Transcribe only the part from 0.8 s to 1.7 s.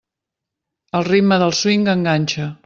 El ritme del